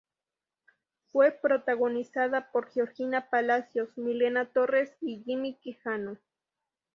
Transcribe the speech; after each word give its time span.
Fue 1.11 1.31
protagonizada 1.31 2.51
por 2.51 2.71
Georgina 2.71 3.29
Palacios, 3.29 3.95
Milena 3.99 4.45
Torres 4.51 4.89
y 4.99 5.21
Jimmy 5.23 5.59
Quijano. 5.59 6.17